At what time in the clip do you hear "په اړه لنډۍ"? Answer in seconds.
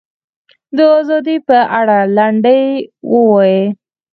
1.47-2.63